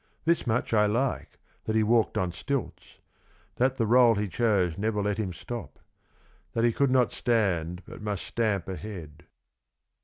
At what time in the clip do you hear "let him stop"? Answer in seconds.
4.99-5.77